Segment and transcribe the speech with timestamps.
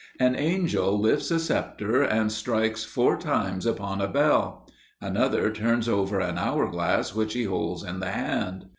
[0.19, 4.67] An angel lifts a scepter and strikes four times upon a bell;
[4.99, 8.65] another turns over an hour glass which he holds in the hand.